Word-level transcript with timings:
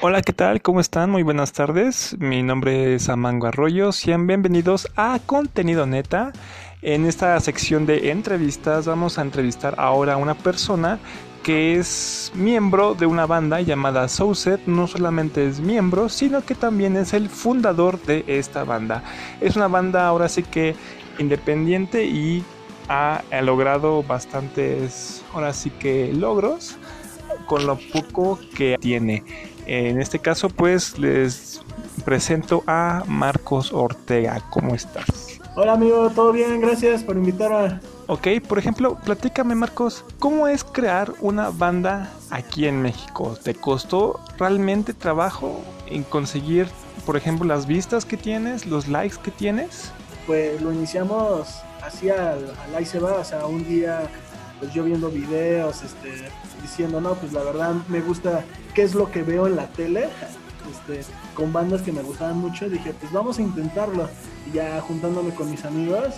Hola, 0.00 0.22
¿qué 0.22 0.32
tal? 0.32 0.62
¿Cómo 0.62 0.78
están? 0.78 1.10
Muy 1.10 1.24
buenas 1.24 1.50
tardes. 1.50 2.16
Mi 2.20 2.44
nombre 2.44 2.94
es 2.94 3.08
Amango 3.08 3.48
Arroyo. 3.48 3.90
Sean 3.90 4.28
bienvenidos 4.28 4.86
a 4.94 5.18
Contenido 5.26 5.86
Neta. 5.86 6.32
En 6.82 7.04
esta 7.04 7.40
sección 7.40 7.84
de 7.84 8.12
entrevistas 8.12 8.86
vamos 8.86 9.18
a 9.18 9.22
entrevistar 9.22 9.74
ahora 9.76 10.12
a 10.14 10.16
una 10.16 10.34
persona 10.34 11.00
que 11.42 11.74
es 11.74 12.30
miembro 12.36 12.94
de 12.94 13.06
una 13.06 13.26
banda 13.26 13.60
llamada 13.60 14.06
Souset. 14.06 14.64
No 14.68 14.86
solamente 14.86 15.48
es 15.48 15.58
miembro, 15.58 16.08
sino 16.08 16.44
que 16.44 16.54
también 16.54 16.96
es 16.96 17.12
el 17.12 17.28
fundador 17.28 18.00
de 18.02 18.24
esta 18.28 18.62
banda. 18.62 19.02
Es 19.40 19.56
una 19.56 19.66
banda 19.66 20.06
ahora 20.06 20.28
sí 20.28 20.44
que 20.44 20.76
independiente 21.18 22.04
y 22.04 22.44
ha, 22.88 23.24
logrado 23.42 24.04
bastantes, 24.04 25.24
ahora 25.34 25.52
sí 25.52 25.70
que 25.70 26.12
logros 26.14 26.76
con 27.46 27.66
lo 27.66 27.76
poco 27.92 28.38
que 28.54 28.76
tiene. 28.80 29.24
En 29.68 30.00
este 30.00 30.18
caso, 30.18 30.48
pues 30.48 30.98
les 30.98 31.60
presento 32.02 32.64
a 32.66 33.04
Marcos 33.06 33.70
Ortega. 33.70 34.42
¿Cómo 34.48 34.74
estás? 34.74 35.38
Hola 35.56 35.74
amigo, 35.74 36.08
todo 36.08 36.32
bien, 36.32 36.58
gracias 36.58 37.02
por 37.02 37.16
invitar 37.16 37.78
Ok, 38.06 38.28
por 38.48 38.58
ejemplo, 38.58 38.96
platícame 39.04 39.54
Marcos, 39.54 40.06
¿cómo 40.18 40.48
es 40.48 40.64
crear 40.64 41.12
una 41.20 41.50
banda 41.50 42.10
aquí 42.30 42.66
en 42.66 42.80
México? 42.80 43.36
¿Te 43.42 43.54
costó 43.54 44.18
realmente 44.38 44.94
trabajo 44.94 45.60
en 45.86 46.02
conseguir, 46.02 46.66
por 47.04 47.18
ejemplo, 47.18 47.46
las 47.46 47.66
vistas 47.66 48.06
que 48.06 48.16
tienes, 48.16 48.64
los 48.64 48.88
likes 48.88 49.16
que 49.22 49.30
tienes? 49.30 49.92
Pues 50.26 50.62
lo 50.62 50.72
iniciamos 50.72 51.60
así 51.84 52.08
al, 52.08 52.54
al 52.64 52.74
ahí 52.74 52.86
se 52.86 53.00
va, 53.00 53.16
o 53.16 53.24
sea, 53.24 53.44
un 53.44 53.68
día 53.68 54.08
pues 54.58 54.72
yo 54.72 54.84
viendo 54.84 55.10
videos, 55.10 55.82
este, 55.82 56.28
diciendo, 56.62 57.00
no, 57.00 57.14
pues 57.14 57.32
la 57.32 57.42
verdad 57.42 57.74
me 57.88 58.00
gusta 58.00 58.44
qué 58.74 58.82
es 58.82 58.94
lo 58.94 59.10
que 59.10 59.22
veo 59.22 59.46
en 59.46 59.56
la 59.56 59.68
tele, 59.68 60.08
este, 60.70 61.00
con 61.34 61.52
bandas 61.52 61.82
que 61.82 61.92
me 61.92 62.02
gustaban 62.02 62.38
mucho, 62.38 62.68
dije, 62.68 62.92
pues 62.98 63.12
vamos 63.12 63.38
a 63.38 63.42
intentarlo. 63.42 64.08
Y 64.48 64.56
ya 64.56 64.80
juntándome 64.80 65.34
con 65.34 65.50
mis 65.50 65.64
amigos, 65.64 66.14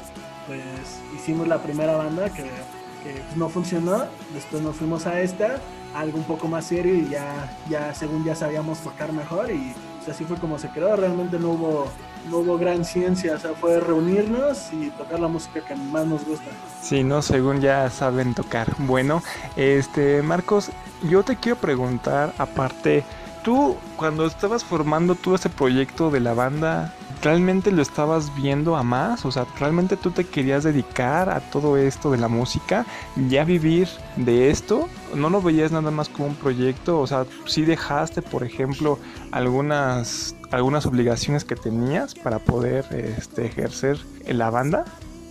pues 0.46 0.62
hicimos 1.14 1.48
la 1.48 1.62
primera 1.62 1.96
banda 1.96 2.30
que, 2.30 2.50
pues, 3.02 3.36
no 3.36 3.48
funcionó, 3.48 4.04
después 4.34 4.62
nos 4.62 4.76
fuimos 4.76 5.06
a 5.06 5.20
esta, 5.20 5.60
algo 5.94 6.18
un 6.18 6.24
poco 6.24 6.48
más 6.48 6.66
serio 6.66 6.94
y 6.94 7.08
ya, 7.08 7.58
ya 7.68 7.94
según 7.94 8.24
ya 8.24 8.34
sabíamos 8.34 8.78
tocar 8.78 9.12
mejor 9.12 9.50
y 9.50 9.74
pues, 9.98 10.14
así 10.14 10.24
fue 10.24 10.36
como 10.36 10.58
se 10.58 10.70
quedó, 10.70 10.96
realmente 10.96 11.38
no 11.38 11.50
hubo 11.50 11.88
no 12.28 12.38
hubo 12.38 12.58
gran 12.58 12.84
ciencia, 12.84 13.34
o 13.34 13.38
sea, 13.38 13.52
fue 13.52 13.80
reunirnos 13.80 14.72
y 14.72 14.90
tocar 14.90 15.20
la 15.20 15.28
música 15.28 15.60
que 15.60 15.74
más 15.74 16.06
nos 16.06 16.24
gusta. 16.24 16.50
Sí, 16.82 17.02
no, 17.02 17.22
según 17.22 17.60
ya 17.60 17.88
saben 17.90 18.34
tocar. 18.34 18.74
Bueno, 18.78 19.22
este, 19.56 20.22
Marcos, 20.22 20.70
yo 21.08 21.22
te 21.22 21.36
quiero 21.36 21.58
preguntar, 21.58 22.34
aparte, 22.38 23.04
tú 23.42 23.76
cuando 23.96 24.26
estabas 24.26 24.64
formando 24.64 25.14
todo 25.14 25.34
ese 25.34 25.48
proyecto 25.48 26.10
de 26.10 26.20
la 26.20 26.34
banda, 26.34 26.94
¿realmente 27.22 27.70
lo 27.70 27.82
estabas 27.82 28.34
viendo 28.34 28.76
a 28.76 28.82
más? 28.82 29.24
O 29.24 29.32
sea, 29.32 29.46
¿realmente 29.58 29.96
tú 29.96 30.10
te 30.10 30.24
querías 30.24 30.64
dedicar 30.64 31.28
a 31.28 31.40
todo 31.40 31.76
esto 31.76 32.10
de 32.10 32.18
la 32.18 32.28
música? 32.28 32.86
¿Ya 33.28 33.44
vivir 33.44 33.88
de 34.16 34.50
esto? 34.50 34.88
¿No 35.14 35.30
lo 35.30 35.42
veías 35.42 35.72
nada 35.72 35.90
más 35.90 36.08
como 36.08 36.28
un 36.28 36.34
proyecto? 36.34 37.00
O 37.00 37.06
sea, 37.06 37.26
¿sí 37.46 37.64
dejaste, 37.64 38.22
por 38.22 38.44
ejemplo, 38.44 38.98
algunas, 39.32 40.34
algunas 40.50 40.86
obligaciones 40.86 41.44
que 41.44 41.56
tenías 41.56 42.14
para 42.14 42.38
poder 42.38 42.86
este, 42.92 43.46
ejercer 43.46 43.98
en 44.24 44.38
la 44.38 44.50
banda? 44.50 44.84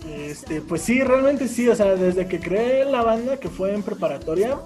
Este, 0.08 0.60
pues 0.60 0.82
sí, 0.82 1.02
realmente 1.02 1.48
sí, 1.48 1.68
o 1.68 1.76
sea, 1.76 1.94
desde 1.94 2.26
que 2.26 2.40
creé 2.40 2.84
la 2.84 3.02
banda, 3.02 3.36
que 3.38 3.48
fue 3.48 3.74
en 3.74 3.82
preparatoria, 3.82 4.58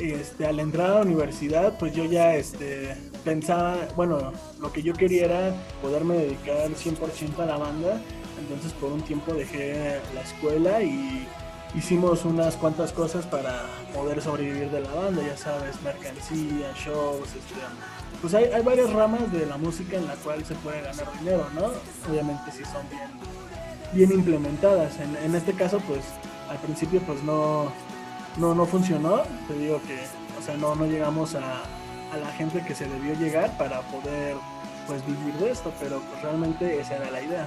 este, 0.00 0.46
al 0.46 0.60
entrar 0.60 0.90
a 0.90 0.94
la 0.94 1.00
universidad, 1.02 1.78
pues 1.78 1.94
yo 1.94 2.04
ya 2.04 2.34
este, 2.36 2.96
pensaba, 3.24 3.76
bueno, 3.96 4.32
lo 4.60 4.72
que 4.72 4.82
yo 4.82 4.94
quería 4.94 5.24
era 5.24 5.54
poderme 5.82 6.16
dedicar 6.16 6.68
100% 6.70 7.38
a 7.38 7.46
la 7.46 7.56
banda, 7.56 8.00
entonces 8.40 8.72
por 8.74 8.92
un 8.92 9.02
tiempo 9.02 9.34
dejé 9.34 10.00
la 10.14 10.22
escuela 10.22 10.82
y 10.82 11.26
hicimos 11.74 12.24
unas 12.24 12.56
cuantas 12.56 12.92
cosas 12.92 13.26
para 13.26 13.66
poder 13.94 14.22
sobrevivir 14.22 14.70
de 14.70 14.80
la 14.80 14.92
banda, 14.94 15.22
ya 15.22 15.36
sabes, 15.36 15.80
mercancía, 15.82 16.72
shows, 16.76 17.28
este, 17.28 17.54
pues 18.20 18.34
hay, 18.34 18.44
hay 18.44 18.62
varias 18.62 18.92
ramas 18.92 19.30
de 19.32 19.46
la 19.46 19.56
música 19.56 19.96
en 19.96 20.06
la 20.06 20.14
cual 20.14 20.44
se 20.44 20.54
puede 20.56 20.80
ganar 20.80 21.06
dinero, 21.18 21.46
¿no? 21.54 21.72
Obviamente 22.10 22.50
si 22.52 22.64
son 22.64 22.88
bien, 22.90 23.10
bien 23.92 24.12
implementadas, 24.12 24.98
en, 25.00 25.16
en 25.24 25.34
este 25.34 25.52
caso 25.52 25.80
pues 25.80 26.00
al 26.48 26.58
principio 26.58 27.00
pues 27.00 27.22
no, 27.22 27.70
no, 28.38 28.54
no 28.54 28.66
funcionó. 28.66 29.22
Te 29.46 29.54
digo 29.54 29.80
que, 29.82 29.98
o 30.38 30.42
sea, 30.42 30.56
no, 30.56 30.74
no 30.74 30.86
llegamos 30.86 31.34
a, 31.34 31.62
a 32.12 32.16
la 32.16 32.32
gente 32.32 32.62
que 32.62 32.74
se 32.74 32.88
debió 32.88 33.14
llegar 33.14 33.56
para 33.58 33.80
poder 33.82 34.36
pues 34.86 35.04
vivir 35.06 35.34
de 35.34 35.50
esto, 35.50 35.72
pero 35.78 36.00
pues 36.00 36.22
realmente 36.22 36.80
esa 36.80 36.96
era 36.96 37.10
la 37.10 37.22
idea. 37.22 37.46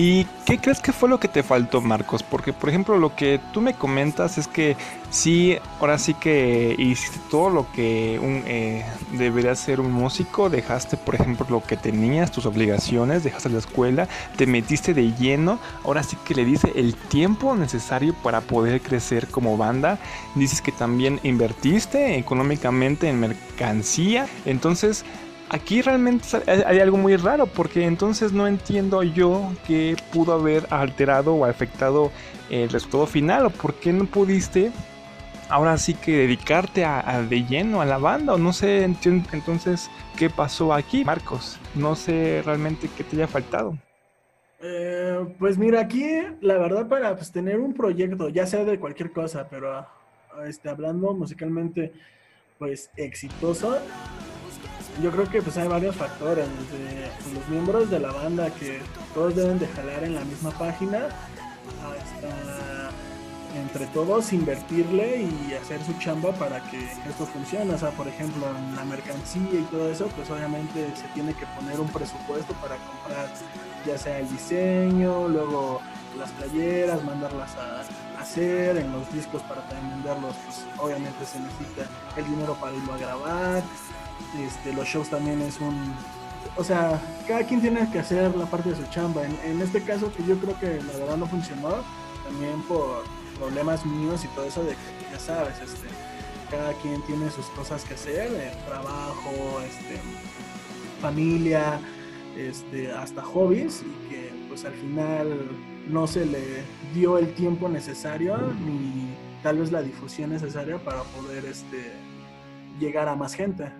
¿Y 0.00 0.26
qué 0.46 0.58
crees 0.58 0.78
que 0.78 0.92
fue 0.92 1.08
lo 1.08 1.18
que 1.18 1.26
te 1.26 1.42
faltó, 1.42 1.80
Marcos? 1.80 2.22
Porque, 2.22 2.52
por 2.52 2.68
ejemplo, 2.68 2.96
lo 2.98 3.16
que 3.16 3.40
tú 3.52 3.60
me 3.60 3.74
comentas 3.74 4.38
es 4.38 4.46
que 4.46 4.76
sí, 5.10 5.58
ahora 5.80 5.98
sí 5.98 6.14
que 6.14 6.76
hiciste 6.78 7.18
todo 7.28 7.50
lo 7.50 7.72
que 7.72 8.20
eh, 8.22 8.84
debería 9.14 9.56
ser 9.56 9.80
un 9.80 9.90
músico. 9.90 10.50
Dejaste, 10.50 10.96
por 10.96 11.16
ejemplo, 11.16 11.46
lo 11.50 11.64
que 11.64 11.76
tenías, 11.76 12.30
tus 12.30 12.46
obligaciones, 12.46 13.24
dejaste 13.24 13.48
la 13.48 13.58
escuela, 13.58 14.06
te 14.36 14.46
metiste 14.46 14.94
de 14.94 15.12
lleno. 15.14 15.58
Ahora 15.82 16.04
sí 16.04 16.16
que 16.24 16.36
le 16.36 16.44
dice 16.44 16.72
el 16.76 16.94
tiempo 16.94 17.56
necesario 17.56 18.14
para 18.22 18.40
poder 18.40 18.80
crecer 18.80 19.26
como 19.26 19.56
banda. 19.56 19.98
Dices 20.36 20.62
que 20.62 20.70
también 20.70 21.18
invertiste 21.24 22.16
económicamente 22.18 23.08
en 23.08 23.18
mercancía. 23.18 24.28
Entonces, 24.44 25.04
aquí 25.50 25.82
realmente 25.82 26.26
hay 26.46 26.80
algo 26.80 26.96
muy 26.96 27.16
raro 27.16 27.46
porque 27.46 27.84
entonces 27.84 28.32
no 28.32 28.46
entiendo 28.46 29.02
yo 29.02 29.52
qué 29.66 29.96
pudo 30.12 30.32
haber 30.34 30.66
alterado 30.70 31.34
o 31.34 31.44
afectado 31.44 32.10
el 32.50 32.68
resultado 32.68 33.06
final 33.06 33.46
o 33.46 33.50
por 33.50 33.74
qué 33.74 33.92
no 33.92 34.04
pudiste 34.06 34.72
ahora 35.48 35.76
sí 35.78 35.94
que 35.94 36.18
dedicarte 36.18 36.84
a, 36.84 37.22
de 37.22 37.44
lleno 37.44 37.80
a 37.80 37.86
la 37.86 37.98
banda 37.98 38.34
o 38.34 38.38
no 38.38 38.52
sé 38.52 38.84
entonces 38.84 39.90
qué 40.16 40.30
pasó 40.30 40.72
aquí 40.72 41.04
Marcos. 41.04 41.58
No 41.74 41.94
sé 41.94 42.42
realmente 42.44 42.88
qué 42.96 43.04
te 43.04 43.16
haya 43.16 43.28
faltado. 43.28 43.76
Eh, 44.60 45.34
pues 45.38 45.56
mira 45.56 45.80
aquí 45.80 46.04
la 46.40 46.58
verdad 46.58 46.88
para 46.88 47.14
pues, 47.14 47.30
tener 47.30 47.60
un 47.60 47.74
proyecto 47.74 48.28
ya 48.28 48.44
sea 48.44 48.64
de 48.64 48.80
cualquier 48.80 49.12
cosa 49.12 49.46
pero 49.48 49.86
este, 50.44 50.68
hablando 50.68 51.14
musicalmente 51.14 51.92
pues 52.58 52.90
exitoso 52.96 53.78
yo 55.02 55.10
creo 55.10 55.28
que 55.28 55.42
pues 55.42 55.56
hay 55.56 55.68
varios 55.68 55.96
factores, 55.96 56.46
desde 56.70 57.34
los 57.34 57.48
miembros 57.48 57.90
de 57.90 58.00
la 58.00 58.12
banda 58.12 58.50
que 58.50 58.80
todos 59.14 59.34
deben 59.34 59.58
de 59.58 59.66
jalar 59.68 60.04
en 60.04 60.14
la 60.14 60.24
misma 60.24 60.50
página, 60.50 61.08
hasta 61.84 62.90
entre 63.56 63.86
todos 63.86 64.32
invertirle 64.32 65.22
y 65.22 65.54
hacer 65.54 65.82
su 65.84 65.92
chamba 65.94 66.32
para 66.32 66.60
que 66.70 66.84
esto 66.84 67.26
funcione. 67.26 67.74
O 67.74 67.78
sea, 67.78 67.90
por 67.90 68.06
ejemplo, 68.08 68.46
en 68.56 68.76
la 68.76 68.84
mercancía 68.84 69.60
y 69.60 69.66
todo 69.70 69.90
eso, 69.90 70.06
pues 70.08 70.30
obviamente 70.30 70.86
se 70.94 71.06
tiene 71.14 71.32
que 71.34 71.46
poner 71.58 71.80
un 71.80 71.88
presupuesto 71.88 72.52
para 72.54 72.76
comprar 72.76 73.28
ya 73.86 73.96
sea 73.96 74.18
el 74.18 74.28
diseño, 74.28 75.28
luego 75.28 75.80
las 76.18 76.30
playeras, 76.32 77.02
mandarlas 77.04 77.54
a 77.56 77.84
hacer, 78.20 78.76
en 78.76 78.92
los 78.92 79.10
discos 79.12 79.40
para 79.42 79.62
también 79.68 80.02
venderlos, 80.02 80.34
pues 80.44 80.66
obviamente 80.78 81.24
se 81.24 81.38
necesita 81.38 81.86
el 82.16 82.24
dinero 82.24 82.54
para 82.60 82.76
irlo 82.76 82.94
a 82.94 82.98
grabar, 82.98 83.62
este, 84.38 84.72
los 84.72 84.86
shows 84.86 85.08
también 85.08 85.40
es 85.42 85.60
un... 85.60 85.94
O 86.56 86.64
sea, 86.64 87.00
cada 87.26 87.44
quien 87.44 87.60
tiene 87.60 87.88
que 87.90 88.00
hacer 88.00 88.34
la 88.34 88.46
parte 88.46 88.70
de 88.70 88.76
su 88.76 88.84
chamba. 88.90 89.22
En, 89.44 89.60
este 89.60 89.82
caso, 89.82 90.12
que 90.12 90.24
yo 90.24 90.36
creo 90.38 90.58
que 90.58 90.82
la 90.82 90.98
verdad 90.98 91.16
no 91.16 91.26
funcionó, 91.26 91.76
también 92.24 92.60
por 92.62 93.04
problemas 93.38 93.86
míos 93.86 94.24
y 94.24 94.28
todo 94.28 94.44
eso 94.44 94.64
de 94.64 94.70
que, 94.70 95.12
ya 95.12 95.18
sabes, 95.20 95.54
este, 95.60 95.86
cada 96.50 96.72
quien 96.74 97.00
tiene 97.02 97.30
sus 97.30 97.46
cosas 97.46 97.84
que 97.84 97.94
hacer, 97.94 98.30
trabajo, 98.66 99.60
este, 99.68 100.00
familia, 101.00 101.80
este, 102.36 102.90
hasta 102.92 103.22
hobbies, 103.22 103.82
y 103.82 104.08
que 104.08 104.32
pues 104.48 104.64
al 104.64 104.74
final 104.74 105.48
no 105.88 106.06
se 106.06 106.26
le 106.26 106.62
dio 106.94 107.18
el 107.18 107.32
tiempo 107.34 107.68
necesario 107.68 108.36
ni 108.64 109.14
tal 109.42 109.58
vez 109.58 109.70
la 109.70 109.82
difusión 109.82 110.30
necesaria 110.30 110.78
para 110.78 111.02
poder 111.02 111.44
este, 111.44 111.92
llegar 112.78 113.08
a 113.08 113.16
más 113.16 113.34
gente. 113.34 113.72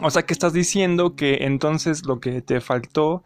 O 0.00 0.10
sea 0.10 0.22
que 0.22 0.32
estás 0.32 0.52
diciendo 0.52 1.14
que 1.14 1.38
entonces 1.42 2.04
lo 2.06 2.20
que 2.20 2.42
te 2.42 2.60
faltó 2.60 3.22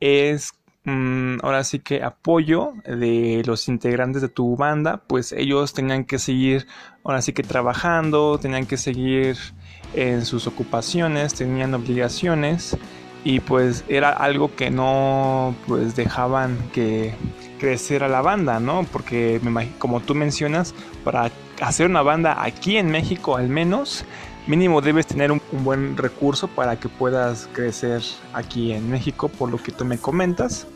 es 0.00 0.52
mm, 0.84 1.38
ahora 1.42 1.64
sí 1.64 1.80
que 1.80 2.02
apoyo 2.02 2.74
de 2.84 3.42
los 3.46 3.68
integrantes 3.68 4.22
de 4.22 4.28
tu 4.28 4.56
banda, 4.56 5.02
pues 5.06 5.32
ellos 5.32 5.72
tenían 5.72 6.04
que 6.04 6.18
seguir 6.18 6.66
ahora 7.04 7.22
sí 7.22 7.32
que 7.32 7.42
trabajando, 7.42 8.38
tenían 8.38 8.66
que 8.66 8.76
seguir 8.76 9.36
en 9.94 10.24
sus 10.24 10.46
ocupaciones, 10.46 11.34
tenían 11.34 11.74
obligaciones 11.74 12.76
y 13.24 13.40
pues 13.40 13.84
era 13.88 14.10
algo 14.10 14.54
que 14.54 14.70
no 14.70 15.54
pues 15.66 15.96
dejaban 15.96 16.56
que 16.72 17.14
crecer 17.58 18.02
a 18.02 18.08
la 18.08 18.22
banda, 18.22 18.60
¿no? 18.60 18.86
Porque 18.90 19.40
como 19.78 20.00
tú 20.00 20.14
mencionas, 20.14 20.74
para 21.04 21.30
hacer 21.60 21.86
una 21.86 22.02
banda 22.02 22.42
aquí 22.42 22.78
en 22.78 22.90
México 22.90 23.36
al 23.36 23.48
menos 23.48 24.04
mínimo 24.46 24.80
debes 24.80 25.06
tener 25.06 25.32
un, 25.32 25.40
buen 25.62 25.96
recurso 25.96 26.48
para 26.48 26.78
que 26.78 26.88
puedas 26.88 27.48
crecer 27.52 28.02
aquí 28.32 28.72
en 28.72 28.90
México, 28.90 29.28
por 29.28 29.50
lo 29.50 29.58
que 29.62 29.72
tú 29.72 29.84
me 29.84 29.98
comentas. 29.98 30.66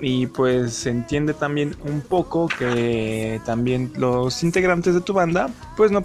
Y 0.00 0.26
pues 0.26 0.74
se 0.74 0.90
entiende 0.90 1.32
también 1.32 1.76
un 1.84 2.02
poco 2.02 2.48
que 2.48 3.40
también 3.46 3.90
los 3.96 4.42
integrantes 4.42 4.92
de 4.92 5.00
tu 5.00 5.14
banda 5.14 5.48
pues 5.76 5.92
no, 5.92 6.02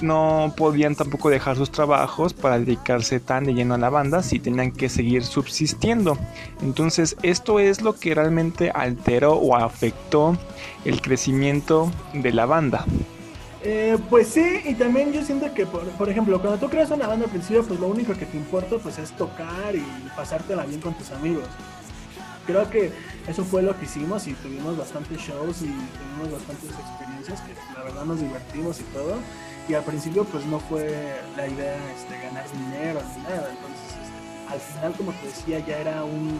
no, 0.00 0.54
podían 0.56 0.94
tampoco 0.94 1.28
dejar 1.28 1.56
sus 1.56 1.70
trabajos 1.70 2.32
para 2.32 2.58
dedicarse 2.58 3.20
tan 3.20 3.44
de 3.44 3.52
lleno 3.52 3.74
a 3.74 3.78
la 3.78 3.90
banda 3.90 4.22
si 4.22 4.38
tenían 4.38 4.72
que 4.72 4.88
seguir 4.88 5.24
subsistiendo. 5.24 6.16
Entonces 6.62 7.16
esto 7.22 7.58
es 7.58 7.82
lo 7.82 7.94
que 7.94 8.14
realmente 8.14 8.70
alteró 8.70 9.34
o 9.34 9.54
afectó 9.56 10.38
el 10.86 11.02
crecimiento 11.02 11.90
de 12.14 12.32
la 12.32 12.46
banda. 12.46 12.86
Eh, 13.68 13.98
pues 14.08 14.28
sí, 14.28 14.60
y 14.64 14.74
también 14.74 15.12
yo 15.12 15.24
siento 15.24 15.52
que, 15.52 15.66
por, 15.66 16.08
ejemplo, 16.08 16.40
cuando 16.40 16.56
tú 16.56 16.70
creas 16.70 16.88
una 16.92 17.08
banda 17.08 17.24
al 17.24 17.32
principio, 17.32 17.64
pues 17.64 17.80
lo 17.80 17.88
único 17.88 18.14
que 18.14 18.24
te 18.24 18.36
importa 18.36 18.76
pues 18.78 18.96
es 18.96 19.10
tocar 19.10 19.74
y 19.74 19.82
pasártela 20.14 20.64
bien 20.64 20.80
con 20.80 20.94
tus 20.94 21.10
amigos. 21.10 21.48
Creo 22.46 22.70
que 22.70 22.92
eso 23.26 23.44
fue 23.44 23.62
lo 23.62 23.76
que 23.76 23.86
hicimos 23.86 24.28
y 24.28 24.34
tuvimos 24.34 24.78
bastantes 24.78 25.18
shows 25.18 25.62
y 25.62 25.66
tuvimos 25.66 26.30
bastantes 26.30 26.70
experiencias 26.78 27.40
que 27.40 27.54
la 27.76 27.82
verdad 27.82 28.04
nos 28.04 28.20
divertimos 28.20 28.78
y 28.78 28.84
todo. 28.94 29.16
Y 29.68 29.74
al 29.74 29.82
principio 29.82 30.22
pues 30.22 30.46
no 30.46 30.60
fue 30.60 31.16
la 31.36 31.48
idea 31.48 31.76
este, 31.92 32.22
ganar 32.22 32.44
dinero 32.52 33.00
ni 33.16 33.22
nada. 33.24 33.50
Entonces 33.50 33.90
este, 33.90 34.54
al 34.54 34.60
final 34.60 34.92
como 34.92 35.10
te 35.10 35.26
decía 35.26 35.58
ya 35.58 35.78
era 35.78 36.04
un, 36.04 36.38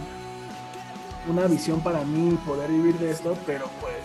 una 1.29 1.45
visión 1.47 1.81
para 1.81 2.05
mí 2.05 2.39
poder 2.45 2.71
vivir 2.71 2.97
de 2.99 3.11
esto, 3.11 3.37
pero 3.45 3.65
pues 3.81 3.97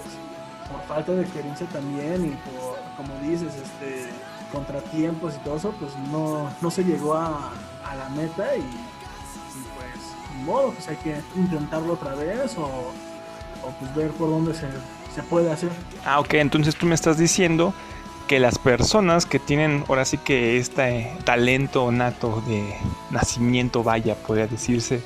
por 0.71 0.81
falta 0.83 1.13
de 1.13 1.23
experiencia 1.23 1.67
también 1.67 2.25
y 2.25 2.31
por, 2.51 2.79
como 2.97 3.19
dices, 3.21 3.55
este 3.55 4.09
contratiempos 4.53 5.35
y 5.35 5.39
todo 5.39 5.57
eso, 5.57 5.75
pues 5.81 5.93
no, 6.13 6.49
no 6.61 6.71
se 6.71 6.85
llegó 6.85 7.15
a, 7.15 7.53
la 7.97 8.09
meta 8.11 8.57
y 8.57 8.63
modo, 10.45 10.71
pues 10.71 10.89
hay 10.89 10.97
que 10.97 11.21
intentarlo 11.37 11.93
otra 11.93 12.15
vez 12.15 12.57
o, 12.57 12.91
pues 13.79 13.95
ver 13.95 14.11
por 14.13 14.31
dónde 14.31 14.55
se, 14.55 14.67
puede 15.29 15.53
hacer. 15.53 15.71
Ah, 16.07 16.21
ok, 16.21 16.35
entonces 16.35 16.75
tú 16.75 16.87
me 16.87 16.95
estás 16.95 17.19
diciendo 17.19 17.75
que 18.29 18.41
las 18.41 18.59
personas 18.59 19.27
que 19.27 19.39
tienen 19.39 19.85
ahora 19.89 20.07
sí 20.07 20.17
que 20.17 20.57
este 20.57 21.15
talento 21.25 21.93
nato 21.93 22.43
de 22.47 22.75
nacimiento, 23.11 23.83
vaya, 23.83 24.15
podría 24.15 24.47
decirse, 24.47 25.03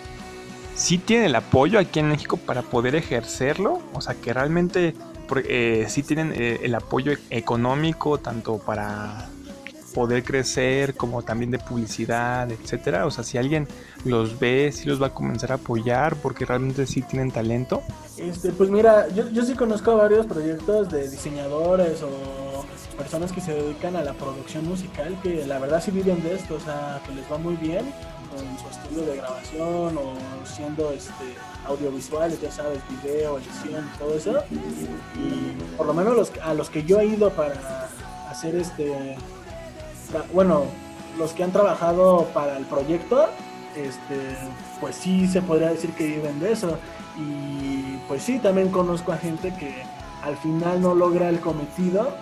sí 0.76 0.98
tienen 0.98 1.26
el 1.26 1.34
apoyo 1.34 1.80
aquí 1.80 1.98
en 1.98 2.08
México 2.08 2.36
para 2.36 2.62
poder 2.62 2.94
ejercerlo, 2.94 3.80
o 3.94 4.00
sea 4.00 4.14
que 4.14 4.32
realmente 4.32 4.94
eh, 5.44 5.86
sí 5.88 6.02
tienen 6.02 6.32
eh, 6.34 6.60
el 6.62 6.74
apoyo 6.74 7.12
económico 7.30 8.18
tanto 8.18 8.58
para 8.58 9.28
poder 9.94 10.24
crecer, 10.24 10.94
como 10.94 11.22
también 11.22 11.50
de 11.50 11.58
publicidad, 11.58 12.50
etcétera. 12.50 13.06
O 13.06 13.10
sea, 13.10 13.24
si 13.24 13.38
alguien 13.38 13.66
los 14.04 14.38
ve, 14.38 14.70
si 14.70 14.86
los 14.86 15.00
va 15.00 15.06
a 15.06 15.14
comenzar 15.14 15.52
a 15.52 15.54
apoyar 15.54 16.16
porque 16.16 16.44
realmente 16.44 16.86
sí 16.86 17.00
tienen 17.00 17.30
talento. 17.30 17.82
Este, 18.18 18.50
pues 18.52 18.68
mira, 18.68 19.08
yo, 19.08 19.30
yo 19.30 19.42
sí 19.42 19.54
conozco 19.54 19.96
varios 19.96 20.26
proyectos 20.26 20.90
de 20.90 21.08
diseñadores 21.08 22.02
o 22.02 22.66
personas 22.98 23.32
que 23.32 23.40
se 23.40 23.54
dedican 23.54 23.96
a 23.96 24.02
la 24.02 24.12
producción 24.12 24.66
musical 24.66 25.18
que 25.22 25.46
la 25.46 25.58
verdad 25.58 25.82
sí 25.82 25.90
viven 25.90 26.22
de 26.22 26.34
esto, 26.34 26.56
o 26.56 26.60
sea, 26.60 27.00
que 27.06 27.14
les 27.14 27.30
va 27.30 27.38
muy 27.38 27.56
bien 27.56 27.84
con 28.36 28.58
su 28.58 28.68
estudio 28.68 29.06
de 29.06 29.16
grabación 29.16 29.98
o 29.98 30.14
siendo 30.44 30.92
este 30.92 31.34
audiovisuales, 31.66 32.40
ya 32.40 32.50
sabes, 32.50 32.80
video, 32.88 33.38
edición, 33.38 33.88
todo 33.98 34.14
eso. 34.14 34.42
Y 34.50 35.76
por 35.76 35.86
lo 35.86 35.94
menos 35.94 36.16
los, 36.16 36.32
a 36.42 36.54
los 36.54 36.70
que 36.70 36.84
yo 36.84 37.00
he 37.00 37.06
ido 37.06 37.30
para 37.30 37.88
hacer 38.30 38.54
este 38.56 39.16
bueno, 40.32 40.64
los 41.18 41.32
que 41.32 41.42
han 41.42 41.52
trabajado 41.52 42.26
para 42.32 42.56
el 42.56 42.64
proyecto, 42.64 43.26
este, 43.74 44.36
pues 44.80 44.96
sí 44.96 45.26
se 45.26 45.42
podría 45.42 45.70
decir 45.70 45.90
que 45.92 46.06
viven 46.06 46.38
de 46.40 46.52
eso. 46.52 46.78
Y 47.18 47.96
pues 48.08 48.22
sí, 48.22 48.38
también 48.38 48.68
conozco 48.68 49.12
a 49.12 49.16
gente 49.16 49.54
que 49.54 49.82
al 50.22 50.36
final 50.36 50.80
no 50.80 50.94
logra 50.94 51.28
el 51.28 51.40
cometido 51.40 52.14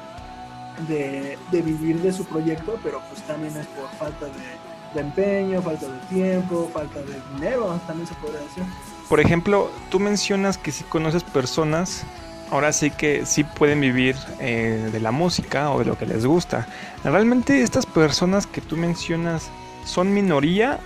de, 0.88 1.38
vivir 1.50 2.00
de 2.00 2.12
su 2.12 2.24
proyecto, 2.24 2.78
pero 2.82 3.00
pues 3.08 3.22
también 3.22 3.56
es 3.56 3.66
por 3.68 3.88
falta 3.98 4.26
de, 4.26 4.73
de, 4.94 5.00
empeño, 5.00 5.62
falta 5.62 5.86
de 5.86 5.98
tiempo, 6.08 6.70
falta 6.72 7.00
de 7.00 7.20
dinero, 7.34 7.80
también 7.86 8.06
se 8.06 8.14
podría 8.14 8.40
decir. 8.40 8.64
Por 9.08 9.20
ejemplo, 9.20 9.70
tú 9.90 10.00
mencionas 10.00 10.56
que 10.56 10.72
si 10.72 10.84
conoces 10.84 11.22
personas 11.22 12.04
ahora 12.50 12.72
sí 12.72 12.90
que 12.90 13.26
sí 13.26 13.42
pueden 13.44 13.80
vivir 13.80 14.16
eh, 14.38 14.88
de 14.92 15.00
la 15.00 15.10
música 15.10 15.70
o 15.70 15.80
de 15.80 15.84
lo 15.86 15.98
que 15.98 16.06
les 16.06 16.24
gusta. 16.24 16.66
¿Realmente 17.02 17.62
estas 17.62 17.86
personas 17.86 18.46
que 18.46 18.60
tú 18.60 18.76
mencionas 18.76 19.50
son 19.84 20.12
minoría 20.14 20.78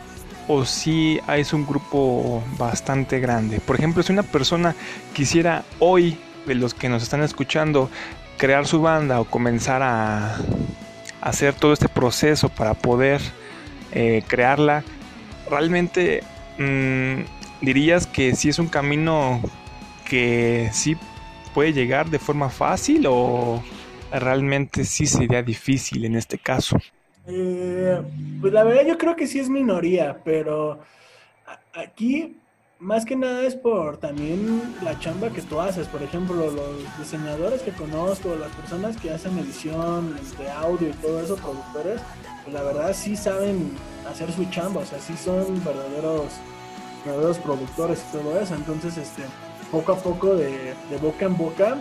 o 0.47 0.65
si 0.65 1.21
es 1.29 1.53
un 1.53 1.67
grupo 1.67 2.43
bastante 2.57 3.21
grande? 3.21 3.61
Por 3.61 3.77
ejemplo, 3.77 4.03
si 4.03 4.13
una 4.13 4.23
persona 4.23 4.75
quisiera 5.13 5.65
hoy, 5.79 6.19
de 6.47 6.55
los 6.55 6.73
que 6.73 6.89
nos 6.89 7.03
están 7.03 7.23
escuchando, 7.23 7.91
crear 8.39 8.67
su 8.67 8.81
banda 8.81 9.21
o 9.21 9.25
comenzar 9.25 9.83
a, 9.83 10.39
hacer 11.21 11.53
todo 11.53 11.73
este 11.73 11.89
proceso 11.89 12.49
para 12.49 12.75
poder 12.75 13.21
eh, 13.93 14.23
crearla, 14.27 14.85
realmente 15.51 16.23
mm, 16.59 17.65
dirías 17.65 18.07
que 18.07 18.35
si 18.35 18.49
es 18.49 18.59
un 18.59 18.69
camino 18.69 19.41
que 20.09 20.71
sí 20.73 20.97
puede 21.55 21.73
llegar 21.73 22.09
de 22.09 22.19
forma 22.19 22.51
fácil 22.51 23.07
o 23.09 23.63
realmente 24.13 24.85
sí 24.85 25.07
sería 25.07 25.43
difícil 25.43 26.05
en 26.05 26.17
este 26.17 26.39
caso? 26.39 26.79
Eh, 27.27 28.01
pues 28.41 28.53
la 28.53 28.65
verdad 28.65 28.87
yo 28.87 28.97
creo 28.97 29.17
que 29.17 29.27
sí 29.27 29.39
es 29.39 29.51
minoría, 29.51 30.19
pero 30.25 30.81
aquí 31.75 32.37
más 32.79 33.05
que 33.05 33.17
nada 33.17 33.43
es 33.43 33.57
por 33.57 33.97
también 33.99 34.75
la 34.83 34.99
chamba 34.99 35.31
que 35.31 35.43
tú 35.43 35.61
haces. 35.61 35.87
Por 35.89 36.03
ejemplo, 36.03 36.37
los 36.37 36.99
diseñadores 36.99 37.63
que 37.63 37.73
conozco, 37.73 38.35
las 38.37 38.53
personas 38.53 38.97
que 38.97 39.11
hacen 39.11 39.39
edición 39.39 40.15
de 40.39 40.51
audio 40.51 40.89
y 40.89 40.93
todo 40.93 41.21
eso, 41.21 41.37
productores, 41.37 42.01
la 42.53 42.63
verdad 42.63 42.95
sí 42.95 43.17
saben 43.17 43.73
hacer 44.11 44.33
su 44.33 44.45
chamba, 44.47 44.81
o 44.81 44.85
sea, 44.85 44.99
sí 44.99 45.15
son 45.17 45.63
verdaderos, 45.65 46.33
verdaderos 47.05 47.39
productores 47.39 48.05
y 48.09 48.17
todo 48.17 48.41
eso. 48.41 48.55
Entonces, 48.55 48.97
este 48.97 49.23
poco 49.71 49.93
a 49.93 49.97
poco 49.97 50.35
de, 50.35 50.75
boca 51.01 51.27
en 51.27 51.37
boca 51.37 51.77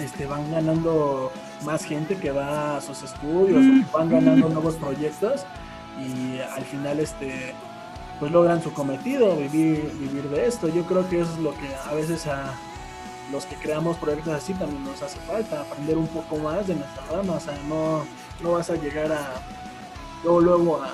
este, 0.00 0.26
van 0.26 0.50
ganando 0.50 1.32
más 1.64 1.84
gente 1.84 2.16
que 2.16 2.30
va 2.30 2.76
a 2.76 2.80
sus 2.80 3.02
estudios, 3.02 3.64
van 3.92 4.10
ganando 4.10 4.48
nuevos 4.48 4.74
proyectos 4.74 5.44
y 5.98 6.38
al 6.40 6.64
final 6.64 7.00
este 7.00 7.54
pues 8.18 8.32
logran 8.32 8.62
su 8.62 8.72
cometido, 8.72 9.36
vivir, 9.36 9.90
vivir 9.98 10.28
de 10.30 10.46
esto. 10.46 10.68
Yo 10.68 10.84
creo 10.84 11.06
que 11.08 11.20
es 11.20 11.38
lo 11.38 11.52
que 11.52 11.68
a 11.74 11.92
veces 11.92 12.26
a 12.26 12.54
los 13.30 13.44
que 13.44 13.56
creamos 13.56 13.96
proyectos 13.98 14.32
así 14.32 14.54
también 14.54 14.84
nos 14.84 15.02
hace 15.02 15.18
falta, 15.20 15.62
aprender 15.62 15.98
un 15.98 16.06
poco 16.08 16.36
más 16.38 16.66
de 16.66 16.76
nuestra 16.76 17.04
rama, 17.10 17.34
o 17.34 17.40
sea, 17.40 17.58
no, 17.68 18.04
no 18.42 18.52
vas 18.52 18.70
a 18.70 18.76
llegar 18.76 19.12
a 19.12 19.42
luego, 20.26 20.40
luego 20.40 20.82
a, 20.82 20.90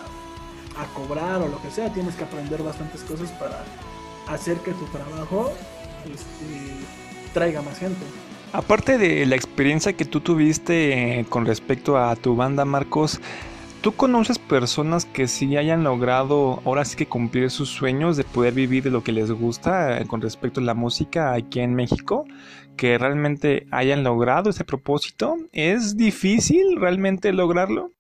cobrar 0.95 1.41
o 1.43 1.49
lo 1.49 1.61
que 1.63 1.71
sea, 1.71 1.93
tienes 1.93 2.15
que 2.15 2.25
aprender 2.25 2.63
bastantes 2.63 3.03
cosas 3.03 3.31
para 3.33 3.65
hacer 4.29 4.59
que 4.59 4.73
tu 4.73 4.85
trabajo 4.87 5.53
este, 6.05 7.33
traiga 7.33 7.63
más 7.63 7.79
gente. 7.79 8.05
Aparte 8.53 8.99
de 8.99 9.25
la 9.27 9.37
experiencia 9.37 9.95
que 9.95 10.05
tú 10.05 10.21
tuviste 10.21 11.21
eh, 11.21 11.25
con 11.29 11.47
respecto 11.47 11.97
a 11.97 12.15
tu 12.17 12.37
banda, 12.37 12.65
Marcos, 12.65 13.21
¿tú 13.81 13.93
conoces 13.93 14.39
personas 14.39 15.07
que 15.07 15.29
sí 15.29 15.57
hayan 15.57 15.85
logrado 15.85 16.61
ahora 16.65 16.85
sí 16.85 16.97
que 16.97 17.07
cumplir 17.07 17.51
sus 17.51 17.71
sueños 17.71 18.17
de 18.17 18.25
poder 18.25 18.53
vivir 18.53 18.83
de 18.83 18.91
lo 18.91 19.03
que 19.03 19.13
les 19.13 19.31
gusta 19.31 19.99
eh, 19.99 20.07
con 20.07 20.21
respecto 20.21 20.61
a 20.61 20.65
la 20.65 20.75
música 20.75 21.33
aquí 21.33 21.61
en 21.61 21.75
México? 21.75 22.27
¿Que 22.77 22.99
realmente 22.99 23.67
hayan 23.71 24.03
logrado 24.03 24.51
ese 24.51 24.65
propósito? 24.65 25.37
¿Es 25.53 25.97
difícil 25.97 26.77
realmente 26.77 27.33
lograrlo? 27.33 27.93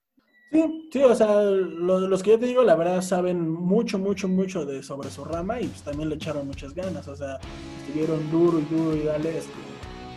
Sí, 0.52 0.88
sí, 0.92 1.02
o 1.02 1.14
sea, 1.14 1.40
los 1.40 2.23
que 2.23 2.32
yo 2.32 2.38
te 2.38 2.44
digo, 2.44 2.62
la 2.62 2.76
verdad, 2.76 3.00
saben 3.00 3.49
mucho, 3.49 3.99
mucho, 3.99 4.28
mucho 4.28 4.66
de 4.66 4.82
sobre 4.82 5.11
su 5.11 5.25
rama 5.25 5.59
y 5.59 5.66
pues 5.66 5.80
también 5.80 6.11
le 6.11 6.16
echaron 6.16 6.47
muchas 6.47 6.75
ganas, 6.75 7.09
o 7.09 7.16
sea, 7.16 7.38
estuvieron 7.80 8.30
duro 8.30 8.59
y 8.59 8.64
duro 8.64 8.94
y 8.94 9.00
dale, 9.00 9.38
este, 9.38 9.50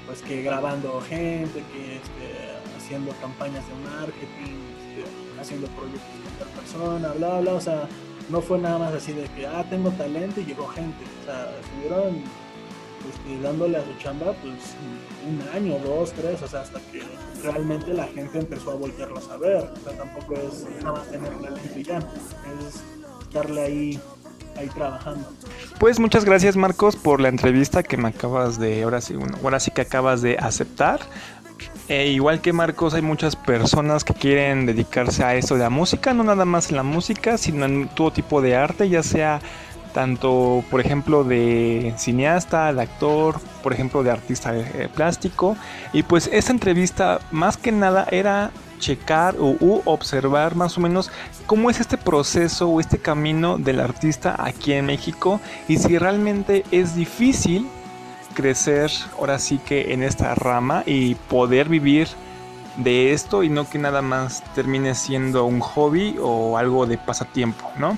pues 0.05 0.21
que 0.21 0.43
grabando 0.43 0.99
gente, 1.07 1.63
que 1.71 1.95
este, 1.95 2.75
haciendo 2.75 3.13
campañas 3.21 3.63
de 3.65 3.75
marketing, 3.89 4.59
este, 4.97 5.39
haciendo 5.39 5.67
proyectos 5.67 6.01
con 6.01 6.47
otra 6.47 6.61
persona, 6.61 7.13
bla, 7.13 7.39
bla, 7.39 7.53
o 7.53 7.61
sea, 7.61 7.87
no 8.29 8.41
fue 8.41 8.57
nada 8.57 8.77
más 8.77 8.93
así 8.93 9.13
de 9.13 9.29
que, 9.29 9.47
ah, 9.47 9.65
tengo 9.69 9.89
talento 9.91 10.41
y 10.41 10.45
llegó 10.45 10.67
gente, 10.67 11.01
o 11.21 11.25
sea, 11.25 11.49
estuvieron 11.61 12.21
este, 13.09 13.41
dándole 13.41 13.77
a 13.77 13.83
su 13.83 13.93
chamba, 13.99 14.33
pues 14.41 14.75
un 15.27 15.41
año, 15.55 15.79
dos, 15.79 16.11
tres, 16.13 16.41
o 16.41 16.47
sea, 16.47 16.61
hasta 16.61 16.79
que 16.91 17.01
realmente 17.43 17.93
la 17.93 18.05
gente 18.05 18.39
empezó 18.39 18.71
a 18.71 18.75
voltearlos 18.75 19.29
a 19.29 19.37
ver. 19.37 19.57
O 19.57 19.83
sea, 19.83 19.97
tampoco 19.97 20.33
es 20.33 20.65
nada 20.83 20.99
más 20.99 21.09
tener 21.09 21.33
la 21.41 21.49
y 21.49 21.81
es 21.81 22.83
estarle 23.21 23.61
ahí 23.61 23.99
ahí 24.57 24.67
trabajando. 24.69 25.27
Pues 25.79 25.99
muchas 25.99 26.23
gracias 26.25 26.55
Marcos 26.55 26.95
por 26.95 27.19
la 27.19 27.27
entrevista 27.27 27.83
que 27.83 27.97
me 27.97 28.07
acabas 28.07 28.59
de, 28.59 28.83
ahora 28.83 29.01
sí, 29.01 29.15
ahora 29.43 29.59
sí 29.59 29.71
que 29.71 29.81
acabas 29.81 30.21
de 30.21 30.37
aceptar. 30.37 31.01
E 31.87 32.07
igual 32.07 32.41
que 32.41 32.51
Marcos, 32.51 32.93
hay 32.95 33.01
muchas 33.01 33.35
personas 33.35 34.03
que 34.03 34.13
quieren 34.13 34.65
dedicarse 34.65 35.23
a 35.23 35.35
esto 35.35 35.53
de 35.53 35.61
la 35.61 35.69
música, 35.69 36.13
no 36.13 36.23
nada 36.23 36.43
más 36.43 36.69
en 36.69 36.77
la 36.77 36.83
música, 36.83 37.37
sino 37.37 37.65
en 37.65 37.87
todo 37.89 38.11
tipo 38.11 38.41
de 38.41 38.55
arte, 38.55 38.89
ya 38.89 39.03
sea 39.03 39.39
tanto, 39.95 40.61
por 40.69 40.81
ejemplo, 40.81 41.23
de 41.23 41.93
cineasta, 41.97 42.73
de 42.73 42.81
actor, 42.81 43.39
por 43.63 43.71
ejemplo, 43.71 44.03
de 44.03 44.11
artista 44.11 44.53
eh, 44.53 44.89
plástico. 44.93 45.55
Y 45.93 46.03
pues 46.03 46.29
esta 46.33 46.51
entrevista 46.51 47.21
más 47.31 47.55
que 47.55 47.71
nada 47.71 48.05
era 48.11 48.51
checar 48.77 49.37
o 49.39 49.81
observar 49.85 50.55
más 50.55 50.77
o 50.77 50.81
menos 50.81 51.09
cómo 51.45 51.69
es 51.69 51.79
este 51.79 51.97
proceso 51.97 52.67
o 52.67 52.81
este 52.81 52.97
camino 52.97 53.57
del 53.57 53.79
artista 53.79 54.35
aquí 54.37 54.73
en 54.73 54.85
México 54.85 55.39
y 55.69 55.77
si 55.77 55.97
realmente 55.97 56.65
es 56.71 56.93
difícil 56.93 57.69
crecer 58.33 58.91
ahora 59.17 59.39
sí 59.39 59.59
que 59.59 59.93
en 59.93 60.03
esta 60.03 60.35
rama 60.35 60.83
y 60.85 61.15
poder 61.15 61.69
vivir 61.69 62.09
de 62.75 63.13
esto 63.13 63.43
y 63.43 63.49
no 63.49 63.67
que 63.69 63.79
nada 63.79 64.01
más 64.01 64.43
termine 64.53 64.93
siendo 64.93 65.45
un 65.45 65.61
hobby 65.61 66.17
o 66.21 66.57
algo 66.57 66.85
de 66.85 66.97
pasatiempo, 66.97 67.71
¿no? 67.77 67.97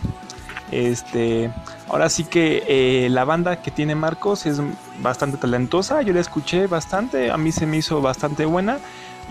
Este, 0.72 1.50
ahora 1.90 2.10
sí 2.10 2.24
que 2.24 2.64
eh, 2.68 3.10
la 3.10 3.26
banda 3.26 3.62
que 3.62 3.72
tiene 3.72 3.96
Marcos 3.96 4.46
es 4.46 4.62
bastante 5.02 5.38
talentosa, 5.38 6.02
yo 6.02 6.14
la 6.14 6.20
escuché 6.20 6.68
bastante, 6.68 7.32
a 7.32 7.38
mí 7.38 7.52
se 7.52 7.66
me 7.66 7.78
hizo 7.78 8.02
bastante 8.02 8.46
buena. 8.46 8.80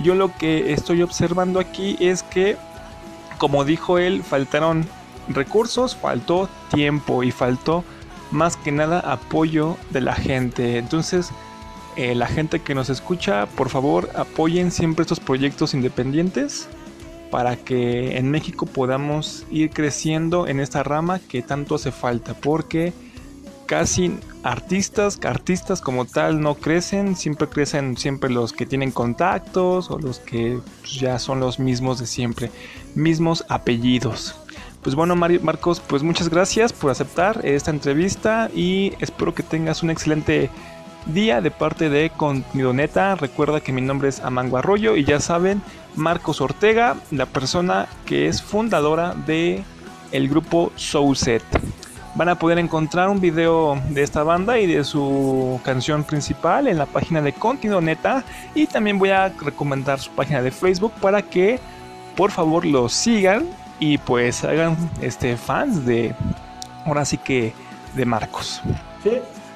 Yo 0.02 0.14
lo 0.14 0.34
que 0.36 0.72
estoy 0.72 1.02
observando 1.02 1.58
aquí 1.58 1.96
es 2.00 2.22
que, 2.22 2.56
como 3.38 3.64
dijo 3.64 3.98
él, 3.98 4.22
faltaron 4.22 4.86
recursos, 5.28 5.96
faltó 5.96 6.48
tiempo 6.70 7.22
y 7.22 7.30
faltó 7.30 7.82
más 8.30 8.56
que 8.56 8.72
nada 8.72 9.00
apoyo 9.00 9.76
de 9.90 10.02
la 10.02 10.14
gente. 10.14 10.76
Entonces, 10.76 11.30
eh, 11.96 12.14
la 12.14 12.26
gente 12.26 12.60
que 12.60 12.74
nos 12.74 12.90
escucha, 12.90 13.46
por 13.46 13.70
favor, 13.70 14.10
apoyen 14.14 14.70
siempre 14.70 15.02
estos 15.02 15.20
proyectos 15.20 15.72
independientes 15.72 16.68
para 17.30 17.56
que 17.56 18.16
en 18.16 18.30
México 18.30 18.66
podamos 18.66 19.44
ir 19.50 19.70
creciendo 19.70 20.46
en 20.46 20.60
esta 20.60 20.82
rama 20.82 21.18
que 21.18 21.42
tanto 21.42 21.74
hace 21.74 21.92
falta, 21.92 22.34
porque 22.34 22.92
casi 23.66 24.18
artistas, 24.42 25.18
artistas 25.24 25.80
como 25.80 26.04
tal 26.04 26.40
no 26.40 26.54
crecen, 26.54 27.16
siempre 27.16 27.48
crecen 27.48 27.96
siempre 27.96 28.30
los 28.30 28.52
que 28.52 28.64
tienen 28.64 28.92
contactos 28.92 29.90
o 29.90 29.98
los 29.98 30.20
que 30.20 30.60
pues, 30.80 30.94
ya 30.94 31.18
son 31.18 31.40
los 31.40 31.58
mismos 31.58 31.98
de 31.98 32.06
siempre, 32.06 32.50
mismos 32.94 33.44
apellidos. 33.48 34.36
Pues 34.82 34.94
bueno, 34.94 35.16
Marcos, 35.16 35.82
pues 35.84 36.04
muchas 36.04 36.28
gracias 36.28 36.72
por 36.72 36.92
aceptar 36.92 37.44
esta 37.44 37.72
entrevista 37.72 38.48
y 38.54 38.92
espero 39.00 39.34
que 39.34 39.42
tengas 39.42 39.82
un 39.82 39.90
excelente 39.90 40.48
día 41.06 41.40
de 41.40 41.50
parte 41.50 41.88
de 41.88 42.10
Contenido. 42.10 42.72
Recuerda 43.16 43.60
que 43.60 43.72
mi 43.72 43.80
nombre 43.80 44.08
es 44.08 44.20
Amango 44.20 44.58
Arroyo 44.58 44.96
y 44.96 45.04
ya 45.04 45.20
saben, 45.20 45.62
Marcos 45.94 46.40
Ortega, 46.40 46.96
la 47.10 47.26
persona 47.26 47.86
que 48.04 48.28
es 48.28 48.42
fundadora 48.42 49.14
de 49.14 49.62
el 50.12 50.28
grupo 50.28 50.72
Soulset. 50.76 51.42
Van 52.14 52.28
a 52.28 52.38
poder 52.38 52.58
encontrar 52.58 53.10
un 53.10 53.20
video 53.20 53.80
de 53.90 54.02
esta 54.02 54.22
banda 54.22 54.58
y 54.58 54.66
de 54.66 54.84
su 54.84 55.60
canción 55.64 56.02
principal 56.02 56.66
en 56.66 56.78
la 56.78 56.86
página 56.86 57.20
de 57.20 57.34
Contenido 57.34 57.80
Neta 57.80 58.24
y 58.54 58.66
también 58.66 58.98
voy 58.98 59.10
a 59.10 59.28
recomendar 59.28 60.00
su 60.00 60.10
página 60.12 60.40
de 60.40 60.50
Facebook 60.50 60.92
para 61.00 61.20
que 61.22 61.58
por 62.16 62.30
favor 62.30 62.64
lo 62.64 62.88
sigan 62.88 63.46
y 63.78 63.98
pues 63.98 64.44
hagan 64.44 64.76
este 65.02 65.36
fans 65.36 65.84
de 65.84 66.14
ahora 66.86 67.04
sí 67.04 67.18
que 67.18 67.52
de 67.94 68.06
Marcos. 68.06 68.62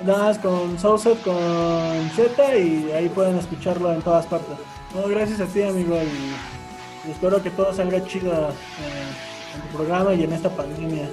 Nada 0.04 0.24
más 0.24 0.38
con 0.38 0.78
Southset, 0.78 1.22
con 1.22 2.10
Z 2.14 2.56
y 2.56 2.90
ahí 2.92 3.08
pueden 3.08 3.38
escucharlo 3.38 3.92
en 3.92 4.02
todas 4.02 4.26
partes. 4.26 4.56
No, 4.94 5.06
gracias 5.08 5.40
a 5.40 5.46
ti 5.46 5.62
amigo 5.62 5.96
y 7.06 7.10
espero 7.10 7.42
que 7.42 7.50
todo 7.50 7.72
salga 7.72 8.04
chido 8.04 8.32
eh, 8.32 9.54
en 9.54 9.60
tu 9.62 9.76
programa 9.76 10.14
y 10.14 10.24
en 10.24 10.32
esta 10.32 10.48
pandemia. 10.50 11.10